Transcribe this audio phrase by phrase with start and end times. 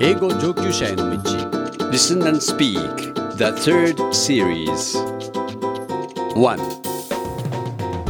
[0.00, 1.30] 英語上級者への道
[1.90, 2.76] Listen and Speak
[3.36, 4.96] The Third Series
[6.34, 6.58] 1.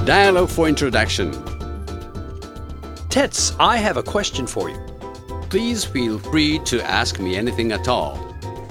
[0.04, 1.32] Dialogue for Introduction
[3.09, 4.77] Tets, I have a question for you.
[5.50, 8.16] Please feel free to ask me anything at all.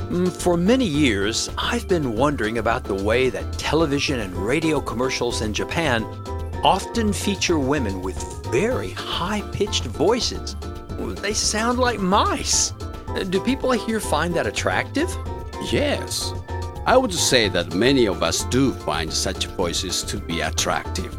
[0.09, 5.41] Mm, For many years, I've been wondering about the way that television and radio commercials
[5.41, 6.03] in Japan
[6.63, 8.17] often feature women with
[8.51, 10.55] very high pitched voices.
[11.21, 12.73] They sound like mice.
[13.24, 15.08] Do people here find that attractive?
[15.72, 16.34] Yes,
[16.84, 21.16] I would say that many of us do find such voices to be attractive.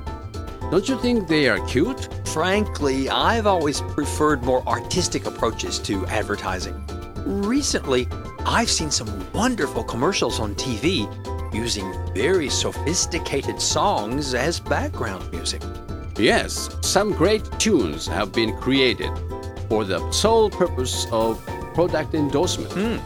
[0.69, 2.07] Don't you think they are cute?
[2.27, 6.75] Frankly, I've always preferred more artistic approaches to advertising.
[7.25, 8.07] Recently,
[8.45, 11.11] I've seen some wonderful commercials on TV
[11.51, 15.63] using very sophisticated songs as background music.
[16.15, 19.11] Yes, some great tunes have been created
[19.67, 21.43] for the sole purpose of
[21.77, 22.71] product endorsement.
[22.73, 22.97] Hmm.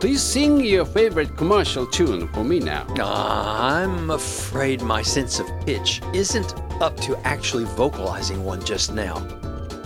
[0.00, 2.84] Please sing your favorite commercial tune for me now.
[3.00, 9.24] I'm afraid my sense of pitch isn't up to actually vocalizing one just now.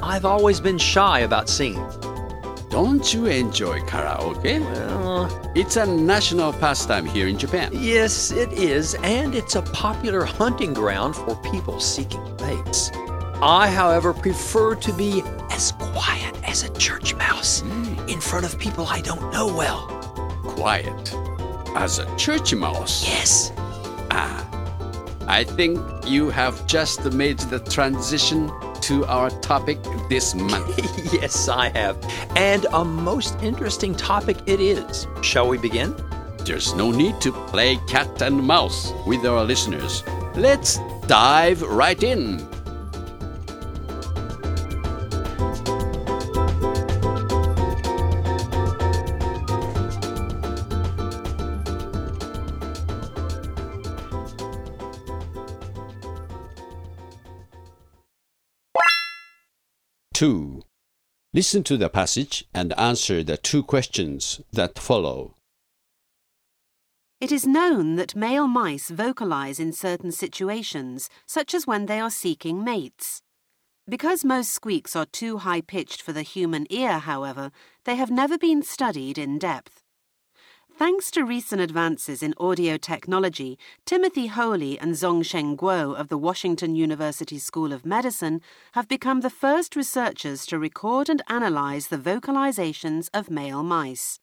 [0.03, 1.87] I've always been shy about singing.
[2.71, 4.61] Don't you enjoy karaoke?
[5.05, 7.69] Well, It's a national pastime here in Japan.
[7.75, 12.91] yes, it is, and it's a popular hunting ground for people seeking mates.
[13.43, 17.63] I, however, prefer to be as quiet as a church mouse
[18.09, 19.87] in front of people I don't know well.
[20.43, 21.15] Quiet.
[21.77, 23.07] As a church mouse.
[23.07, 23.53] Yes.
[24.11, 24.45] Ah,
[25.29, 31.13] I think you have just made the transition to our topic this month.
[31.13, 31.97] yes, I have.
[32.35, 35.07] And a most interesting topic it is.
[35.23, 35.95] Shall we begin?
[36.45, 40.03] There's no need to play cat and mouse with our listeners.
[40.35, 42.45] Let's dive right in.
[60.21, 60.65] Two.
[61.33, 65.35] Listen to the passage and answer the two questions that follow.
[67.23, 72.11] It is known that male mice vocalize in certain situations, such as when they are
[72.11, 73.23] seeking mates.
[73.89, 77.51] Because most squeaks are too high pitched for the human ear, however,
[77.85, 79.80] they have never been studied in depth.
[80.81, 86.75] Thanks to recent advances in audio technology, Timothy Holy and Zhongsheng Guo of the Washington
[86.75, 88.41] University School of Medicine
[88.73, 94.21] have become the first researchers to record and analyze the vocalizations of male mice.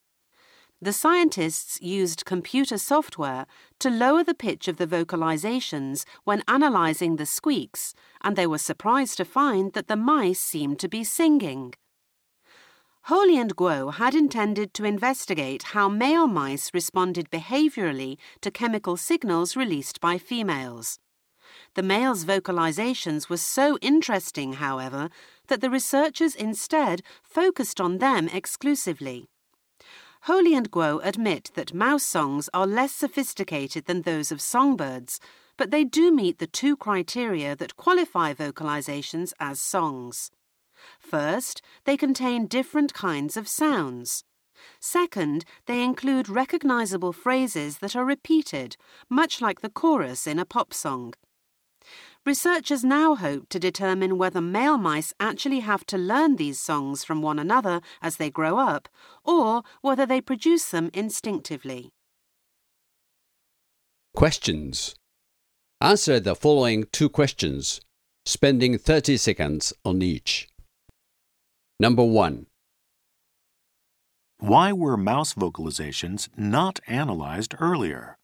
[0.82, 3.46] The scientists used computer software
[3.78, 7.94] to lower the pitch of the vocalizations when analyzing the squeaks,
[8.24, 11.76] and they were surprised to find that the mice seemed to be singing.
[13.08, 19.56] Holy and Guo had intended to investigate how male mice responded behaviorally to chemical signals
[19.56, 21.00] released by females.
[21.76, 25.10] The males' vocalizations were so interesting, however,
[25.48, 29.30] that the researchers instead focused on them exclusively.
[30.24, 35.22] Holy and Guo admit that mouse songs are less sophisticated than those of songbirds,
[35.56, 40.30] but they do meet the two criteria that qualify vocalizations as songs.
[41.00, 44.24] First, they contain different kinds of sounds.
[44.80, 48.76] Second, they include recognizable phrases that are repeated,
[49.10, 51.14] much like the chorus in a pop song.
[52.26, 57.22] Researchers now hope to determine whether male mice actually have to learn these songs from
[57.22, 58.90] one another as they grow up,
[59.24, 61.92] or whether they produce them instinctively.
[64.14, 64.96] Questions.
[65.80, 67.80] Answer the following two questions,
[68.26, 70.50] spending 30 seconds on each.
[71.80, 72.48] Number one.
[74.40, 78.18] Why were mouse vocalizations not analyzed earlier?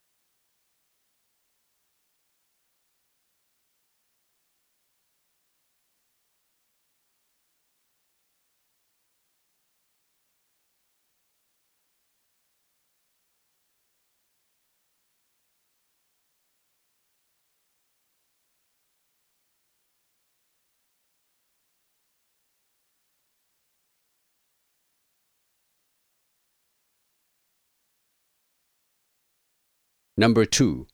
[30.16, 30.86] Number two.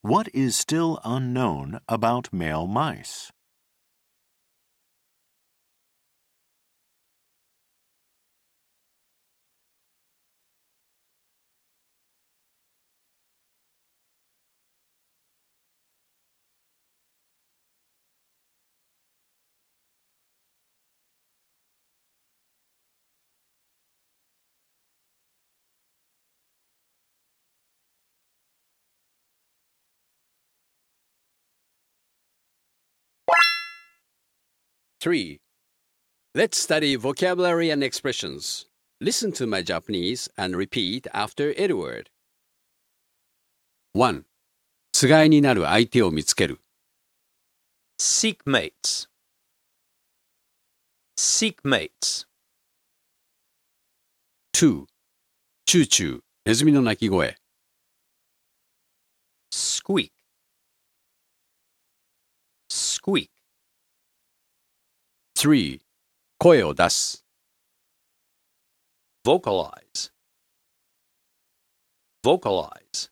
[0.00, 3.30] What is still unknown about male mice?
[35.01, 35.39] 3.
[36.33, 38.65] Let's study vocabulary and expressions.
[38.99, 42.09] Listen to my Japanese and repeat after Edward.
[43.93, 44.25] 1.
[44.91, 46.59] つがいになる相手を見つける。
[47.99, 49.07] Seek mates.
[51.17, 52.27] Seek mates.
[54.53, 54.85] 2.
[55.65, 57.37] チューチュー、ネズミの鳴き声。
[59.51, 60.11] Squeak.
[62.71, 63.29] Squeak.
[65.44, 65.80] 3.
[66.38, 67.26] 声を出す。
[69.26, 70.12] Vocalize.
[72.22, 73.10] Vocalize.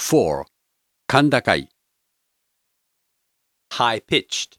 [0.00, 0.46] 4.
[1.06, 1.68] 甲高い。
[3.72, 4.58] High pitched.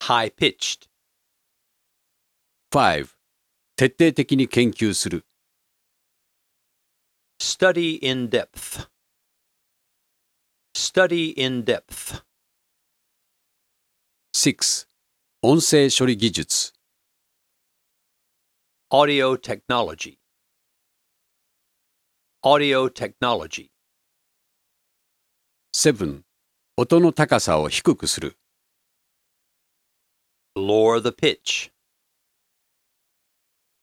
[0.00, 0.88] High pitched.
[2.70, 3.06] 5.
[3.76, 5.26] 徹底的に研究する。
[7.38, 8.88] Study in depth.
[10.74, 12.24] Study in depth.
[14.34, 14.88] 6.
[15.42, 16.72] 音声処理技術。
[18.90, 20.18] Audio technology.
[22.42, 23.68] Audio technology.
[25.74, 26.22] 7.
[26.78, 28.38] 音の高さを低くする。
[30.56, 31.70] Lower the pitch.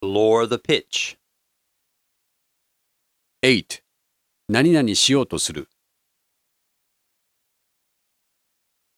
[0.02, 1.20] Lower the pitch.
[3.44, 3.84] 8.
[4.50, 5.70] 何々しようとする。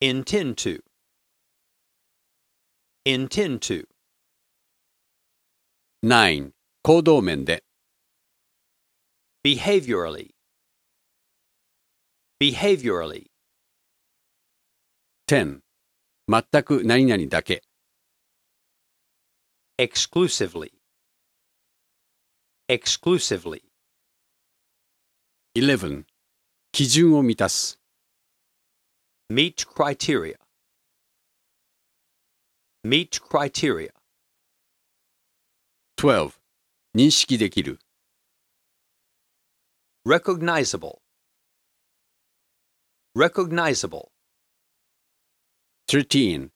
[0.02, 0.91] Intend to.
[3.04, 3.88] Intend to.
[6.04, 6.52] 9.
[6.84, 7.64] 行動面で。
[9.44, 10.30] Behaviorally.
[12.40, 13.26] Behaviorally.
[15.28, 15.62] 10.
[16.30, 17.64] 全く何々だけ。
[19.80, 20.72] Exclusively.
[22.70, 23.64] Exclusively.
[25.56, 26.06] 11.
[26.72, 27.80] 基準を満たす。
[29.32, 30.41] Meet criteria.
[32.85, 33.91] Meet criteria.
[35.97, 36.33] 12.
[36.95, 37.79] 認識できる。
[40.07, 41.01] Recognizable.
[43.17, 44.11] Recognizable.
[45.89, 46.51] 13.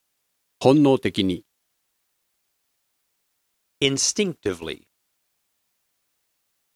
[0.61, 1.45] 本能的に。
[3.81, 4.87] Instinctively.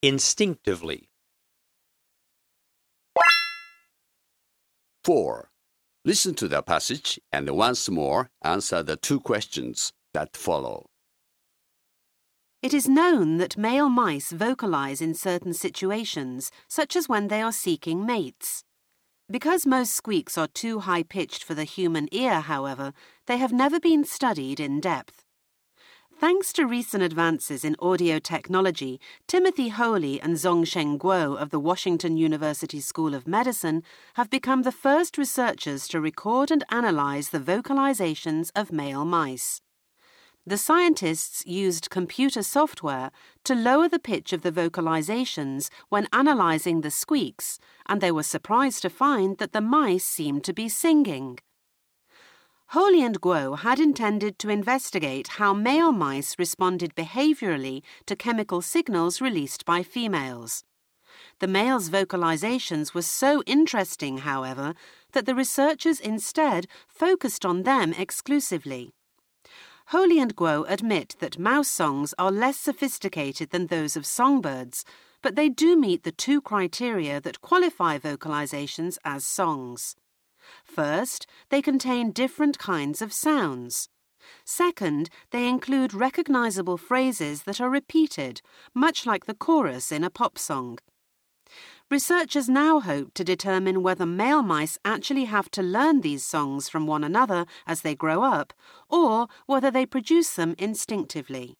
[0.02, 1.08] Instinctively.
[5.04, 5.47] 4.
[6.05, 10.85] Listen to the passage and once more answer the two questions that follow.
[12.61, 17.51] It is known that male mice vocalize in certain situations, such as when they are
[17.51, 18.63] seeking mates.
[19.29, 22.93] Because most squeaks are too high pitched for the human ear, however,
[23.27, 25.23] they have never been studied in depth.
[26.19, 32.17] Thanks to recent advances in audio technology, Timothy Holy and Zhongsheng Guo of the Washington
[32.17, 33.83] University School of Medicine
[34.15, 39.61] have become the first researchers to record and analyze the vocalizations of male mice.
[40.45, 43.11] The scientists used computer software
[43.45, 48.81] to lower the pitch of the vocalizations when analyzing the squeaks, and they were surprised
[48.81, 51.39] to find that the mice seemed to be singing.
[52.73, 59.19] Holy and Guo had intended to investigate how male mice responded behaviorally to chemical signals
[59.19, 60.63] released by females.
[61.39, 64.75] The males' vocalizations were so interesting, however,
[65.13, 68.93] that the researchers instead focused on them exclusively.
[69.87, 74.85] Holy and Guo admit that mouse songs are less sophisticated than those of songbirds,
[75.23, 79.95] but they do meet the two criteria that qualify vocalizations as songs.
[80.63, 83.89] First, they contain different kinds of sounds.
[84.45, 88.41] Second, they include recognizable phrases that are repeated,
[88.73, 90.77] much like the chorus in a pop song.
[91.89, 96.85] Researchers now hope to determine whether male mice actually have to learn these songs from
[96.85, 98.53] one another as they grow up,
[98.89, 101.55] or whether they produce them instinctively.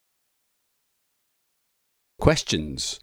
[2.20, 3.00] Questions.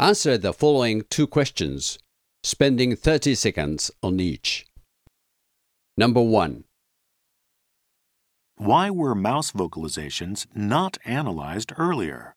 [0.00, 1.98] Answer the following two questions,
[2.42, 4.66] spending 30 seconds on each.
[5.94, 6.64] Number 1.
[8.56, 12.34] Why were mouse vocalizations not analyzed earlier?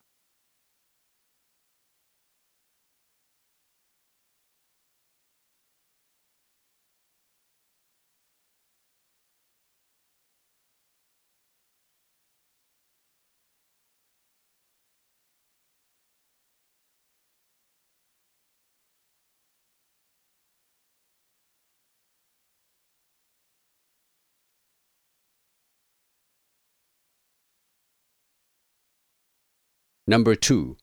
[30.07, 30.77] Number 2.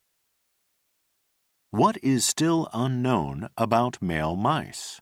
[1.70, 5.01] What is still unknown about male mice?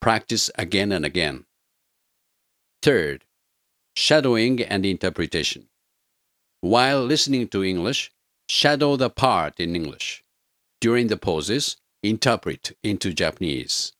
[0.00, 1.44] Practice again and again.
[2.82, 3.24] Third,
[3.94, 5.68] shadowing and interpretation.
[6.60, 8.10] While listening to English,
[8.48, 10.24] shadow the part in English.
[10.80, 13.92] During the pauses, interpret into Japanese.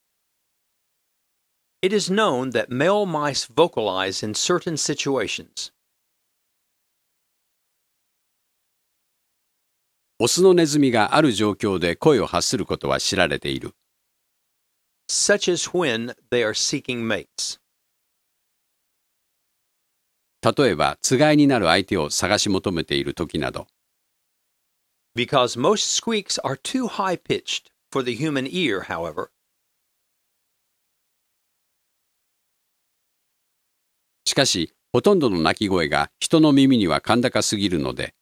[1.80, 5.72] It is known that male mice vocalize in certain situations.
[10.18, 13.74] オスのネズミがある状況で声を発することは知られている。
[15.07, 17.59] Such as when they are seeking mates.
[20.41, 23.67] 例えば、つがいになる相手を探し求めている時など。
[25.15, 29.29] Because most squeaks are too high pitched for the human ear, however,
[34.25, 38.13] しかし、ほとんどの鳴き声が人の耳には甲高すぎるので、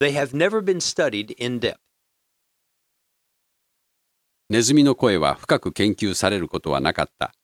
[0.00, 1.78] they have never been studied in depth.
[4.50, 7.34] ネズミの声は深く研究されることはなかった。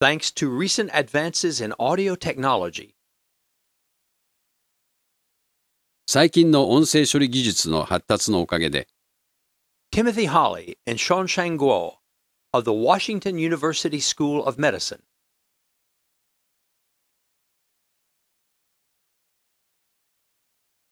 [0.00, 2.94] Thanks to recent advances in audio technology,
[6.08, 8.88] 最近の音声処理技術の発達のおかげで、
[9.94, 11.92] Timothy Holly and Shanshan Guo
[12.52, 15.00] of the Washington University School of Medicine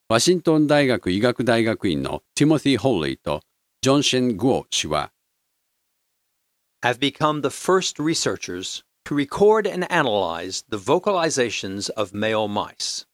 [0.08, 3.42] ワシントン大学医学大学院のティモシー・ホーリーと
[3.82, 5.10] ジョンシェン・グオ氏は、
[6.82, 13.06] have become the first researchers to record and analyze the vocalizations of male mice.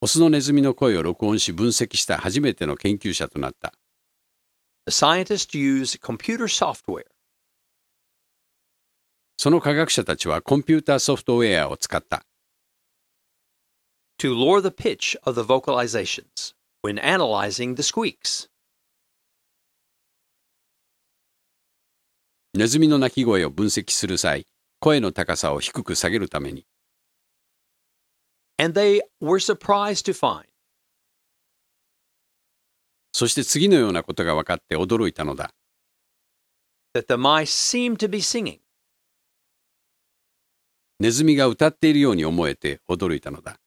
[0.00, 3.72] オスのネズミの声を録音し分析した初めての研究者となった。
[4.86, 7.04] The scientists use computer software
[9.36, 12.24] その科学者たちはコンピューターソフトウェアを使った。
[14.18, 16.57] to lower the pitch of the vocalizations
[16.88, 18.48] when analyzing the squeaks.
[22.54, 24.46] ネズミの鳴き声を分析する際、
[24.80, 26.66] 声の高さを低く下げるために、
[28.56, 30.46] And they were surprised to find
[33.12, 35.52] そして次のようなことが分かって驚いたのだ。
[36.94, 38.60] that the mice seemed to be singing.
[41.00, 43.60] ネズミが歌っているように思えて驚いたのだ。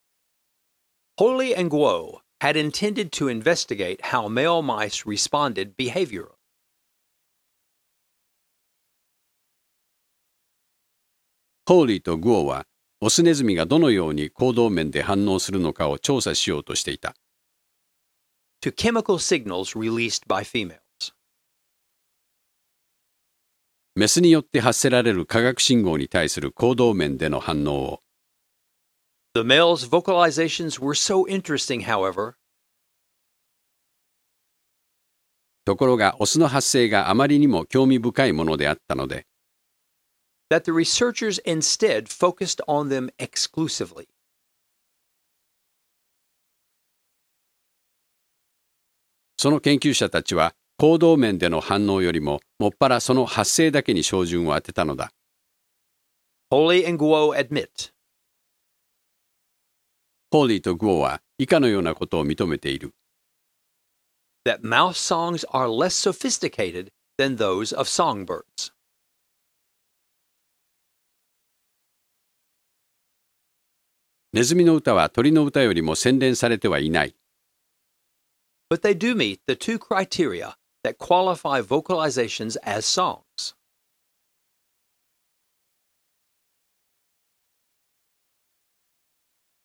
[1.19, 6.35] Holy and Guo had intended to investigate how male mice responded behaviorally.
[11.67, 12.65] ホーリーとグオは、
[12.99, 17.13] オスネズミがどのように行動面で反応するのかを調査しようとしていた。
[18.61, 20.79] to chemical signals released by females.
[23.95, 28.01] メスによって発せられる化学信号に対する行動面での反応を、
[29.33, 32.35] The male's vocalizations were so interesting, however,
[35.63, 39.25] ところがオスの発声があまりにも興味深いものであったので、
[40.49, 44.09] that the researchers instead focused on them exclusively.
[49.37, 55.13] その研究者たちは行動面での反応よりももっぱらその発声だけに照準を当てたのだ。
[56.51, 57.93] Holy and Guo admit
[60.31, 62.93] ホーリーとグオは以下のようなことを認めている。
[64.45, 68.71] that mouse songs are less sophisticated than those of songbirds.
[74.33, 77.15] ネズミの歌は鳥の歌よりも洗練されてはいない。
[78.69, 83.19] But they do meet the two criteria that qualify vocalizations as songs.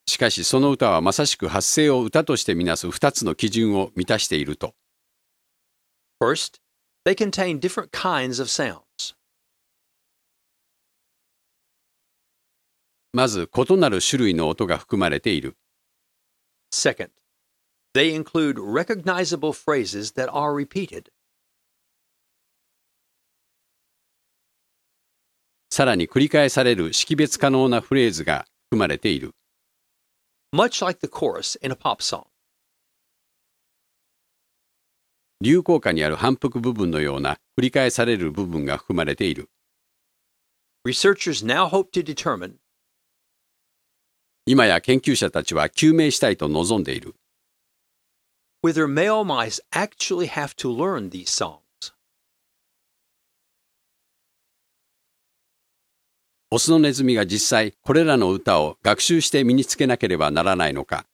[0.08, 4.74] しかしその歌はまさしく発声を歌としてみなす2つの基準を満たしていると。
[6.22, 6.60] First,
[7.04, 9.14] they contain different kinds of sounds.
[13.12, 15.56] まず異なる種類の音が含まれている。
[16.72, 17.10] Second,
[17.94, 21.10] they include recognizable phrases that are repeated.
[25.70, 29.34] さらに繰り返される識別可能なフレーズが含まれている。
[30.55, 32.27] much like the chorus in a pop song.
[35.41, 39.49] 流行歌にある反復部分のような繰り返される部分が含まれている。
[40.85, 42.55] Researchers now hope to determine
[44.45, 47.15] 今や研究者たちは究明したいと望んでいる。
[48.61, 51.61] whether male mice actually have to learn these songs.
[56.50, 61.04] オスのネズミが実際これらの歌を学習して身につけなければならないのか。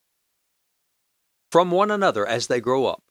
[1.51, 3.03] from one another as they grow up.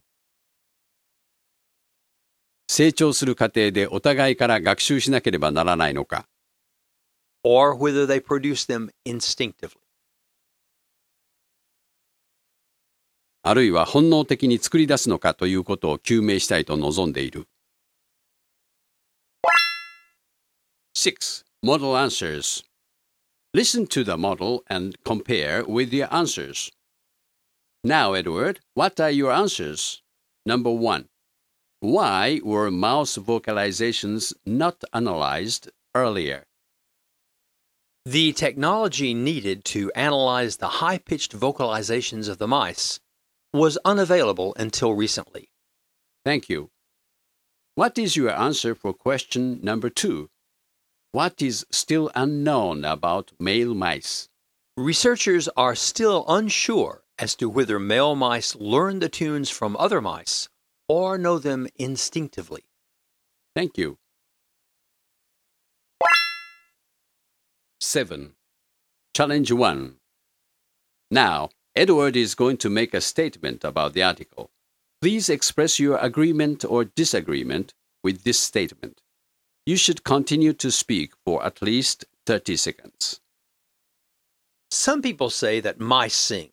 [2.68, 6.28] 成長する過程でお互いから学習しなければならないのか。
[7.44, 9.78] or whether they produce them instinctively.
[13.42, 17.48] あるいは本能的に作り出すのかということを究明したいと望んでいる。
[20.96, 21.51] 6.
[21.64, 22.64] Model answers.
[23.54, 26.72] Listen to the model and compare with your answers.
[27.84, 30.02] Now, Edward, what are your answers?
[30.44, 31.08] Number 1.
[31.82, 36.46] Why were mouse vocalizations not analyzed earlier?
[38.06, 43.00] The technology needed to analyze the high pitched vocalizations of the mice
[43.54, 45.52] was unavailable until recently.
[46.26, 46.72] Thank you.
[47.76, 50.28] What is your answer for question number 2?
[51.14, 54.30] What is still unknown about male mice?
[54.78, 60.48] Researchers are still unsure as to whether male mice learn the tunes from other mice
[60.88, 62.64] or know them instinctively.
[63.54, 63.98] Thank you.
[67.82, 68.32] 7.
[69.14, 69.96] Challenge 1.
[71.12, 74.50] Now, Edward is going to make a statement about the article.
[75.02, 79.02] Please express your agreement or disagreement with this statement.
[79.66, 83.22] You should continue to speak for at least 30 seconds.
[84.72, 86.50] Some people say that mice sing.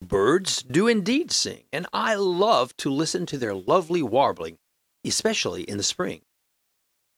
[0.00, 4.58] Birds do indeed sing, and I love to listen to their lovely warbling,
[5.04, 6.20] especially in the spring.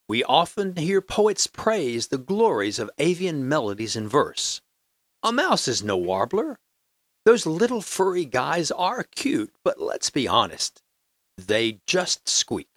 [0.09, 4.61] We often hear poets praise the glories of avian melodies in verse.
[5.21, 6.57] A mouse is no warbler.
[7.25, 10.81] Those little furry guys are cute, but let's be honest,
[11.37, 12.69] they just squeak.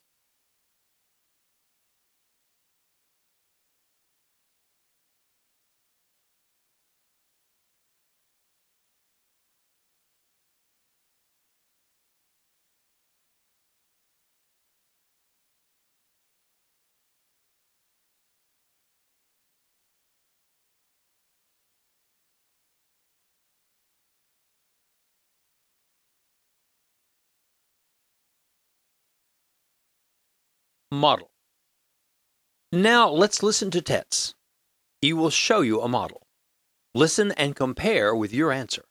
[30.93, 31.31] Model.
[32.73, 34.35] Now let's listen to Tets.
[35.01, 36.27] He will show you a model.
[36.95, 38.85] Listen and compare with your answer.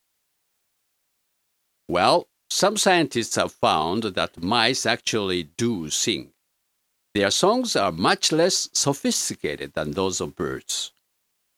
[1.90, 6.32] Well, some scientists have found that mice actually do sing.
[7.14, 10.92] Their songs are much less sophisticated than those of birds.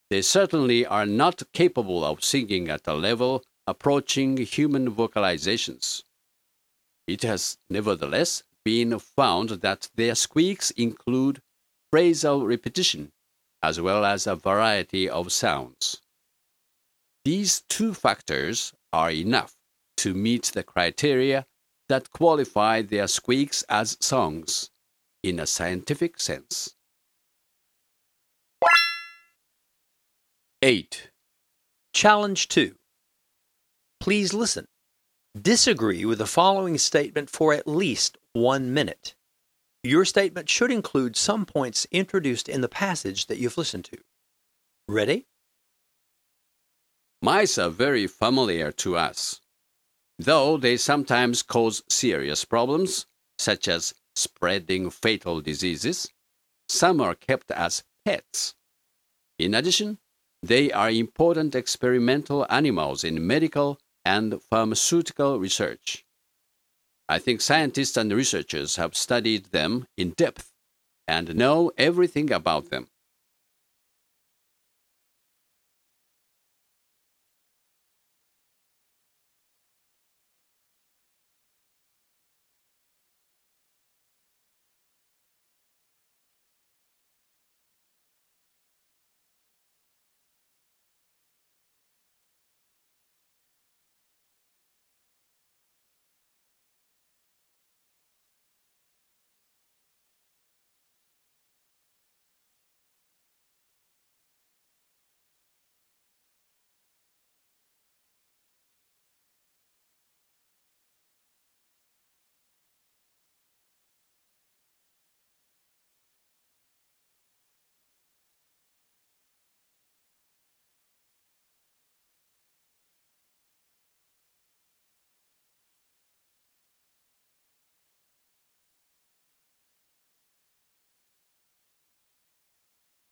[0.10, 6.04] They certainly are not capable of singing at a level approaching human vocalizations.
[7.08, 11.42] It has nevertheless been found that their squeaks include
[11.94, 13.12] phrasal repetition
[13.64, 16.02] as well as a variety of sounds.
[17.24, 19.54] These two factors are enough
[19.98, 21.46] to meet the criteria
[21.88, 24.72] that qualify their squeaks as songs
[25.22, 26.76] in a scientific sense.
[30.64, 31.10] 8.
[31.94, 32.76] Challenge 2.
[34.00, 34.66] Please listen.
[35.40, 39.16] Disagree with the following statement for at least one minute.
[39.84, 43.98] Your statement should include some points introduced in the passage that you've listened to.
[44.88, 45.26] Ready?
[47.22, 49.42] Mice are very familiar to us.
[50.20, 53.08] Though they sometimes cause serious problems,
[53.40, 56.10] such as spreading fatal diseases,
[56.70, 58.56] some are kept as pets.
[59.40, 59.98] In addition,
[60.44, 66.06] they are important experimental animals in medical and pharmaceutical research.
[67.12, 70.54] I think scientists and researchers have studied them in depth
[71.10, 72.88] and know everything about them.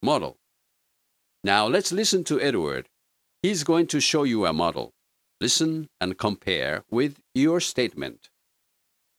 [0.02, 0.38] Model.
[1.44, 2.88] Now let's listen to Edward.
[3.42, 4.92] He's going to show you a model.
[5.40, 8.30] Listen and compare with your statement.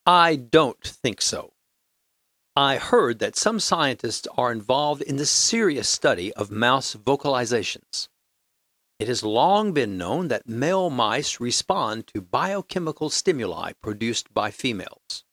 [0.05, 1.53] I don't think so.
[2.57, 8.09] I heard that some scientists are involved in the serious study of mouse vocalizations.
[8.99, 15.25] It has long been known that male mice respond to biochemical stimuli produced by females.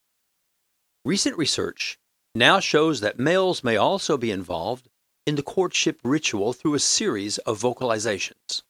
[1.03, 1.97] Recent research
[2.33, 4.87] now shows that males may also be involved
[5.27, 8.63] in the courtship ritual through a series of vocalizations.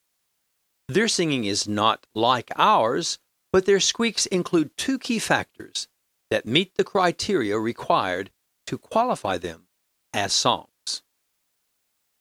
[0.90, 3.20] Their singing is not like ours,
[3.54, 5.88] but their squeaks include two key factors
[6.32, 8.32] that meet the criteria required
[8.66, 9.68] to qualify them
[10.14, 11.04] as songs.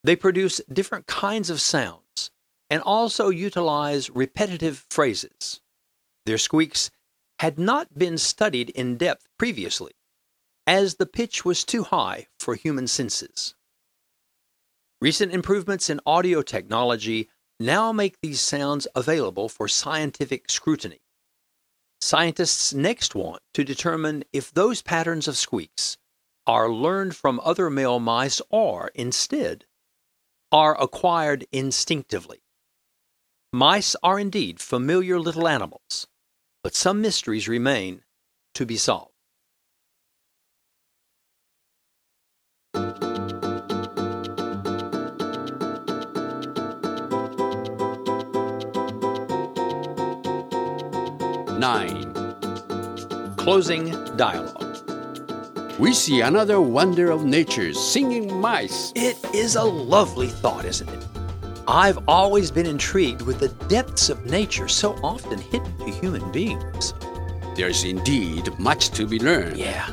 [0.04, 2.30] They produce different kinds of sounds
[2.68, 5.60] and also utilize repetitive phrases.
[6.26, 6.90] Their squeaks
[7.38, 9.92] had not been studied in depth previously,
[10.66, 13.55] as the pitch was too high for human senses.
[15.00, 17.28] Recent improvements in audio technology
[17.60, 21.00] now make these sounds available for scientific scrutiny.
[22.00, 25.98] Scientists next want to determine if those patterns of squeaks
[26.46, 29.66] are learned from other male mice or, instead,
[30.50, 32.42] are acquired instinctively.
[33.52, 36.06] Mice are indeed familiar little animals,
[36.62, 38.02] but some mysteries remain
[38.54, 39.15] to be solved.
[51.66, 52.14] Nine.
[53.36, 54.78] Closing dialogue.
[55.80, 58.92] We see another wonder of nature singing mice.
[58.94, 61.04] It is a lovely thought, isn't it?
[61.66, 66.94] I've always been intrigued with the depths of nature so often hidden to human beings.
[67.56, 69.56] There's indeed much to be learned.
[69.56, 69.90] Yeah.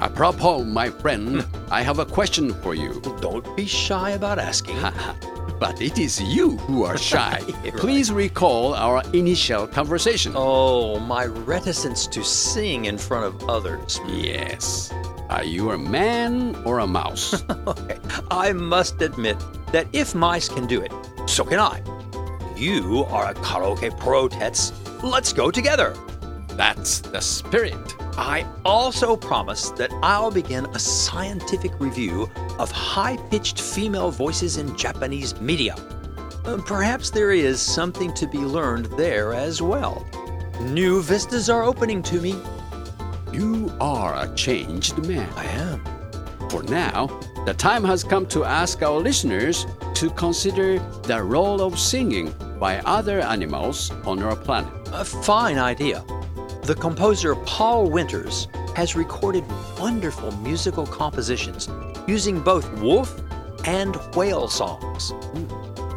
[0.00, 3.00] Apropos, my friend, I have a question for you.
[3.20, 4.78] Don't be shy about asking.
[5.58, 7.40] But it is you who are shy.
[7.62, 7.76] Right.
[7.76, 10.32] Please recall our initial conversation.
[10.34, 14.00] Oh, my reticence to sing in front of others.
[14.08, 14.92] Yes.
[15.30, 17.44] Are you a man or a mouse?
[17.66, 17.98] okay.
[18.30, 19.36] I must admit
[19.72, 20.92] that if mice can do it,
[21.26, 21.82] so can I.
[22.56, 24.72] You are a karaoke pro, Tets.
[25.02, 25.94] Let's go together.
[26.48, 27.96] That's the spirit.
[28.16, 34.76] I also promise that I'll begin a scientific review of high pitched female voices in
[34.76, 35.74] Japanese media.
[36.44, 40.06] Uh, Perhaps there is something to be learned there as well.
[40.60, 42.36] New vistas are opening to me.
[43.32, 45.28] You are a changed man.
[45.36, 45.82] I am.
[46.50, 47.06] For now,
[47.46, 52.78] the time has come to ask our listeners to consider the role of singing by
[52.80, 54.72] other animals on our planet.
[54.92, 56.04] A fine idea.
[56.64, 59.44] The composer Paul Winters has recorded
[59.78, 61.68] wonderful musical compositions
[62.08, 63.20] using both wolf
[63.66, 65.12] and whale songs.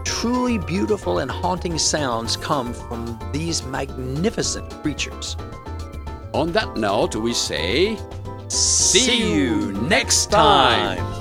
[0.04, 5.38] Truly beautiful and haunting sounds come from these magnificent creatures.
[6.34, 7.98] On that note, we say,
[8.50, 11.17] See you next time.